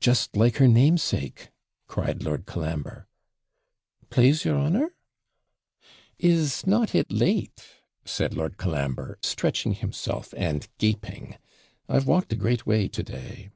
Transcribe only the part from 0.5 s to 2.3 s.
her namesake,' cried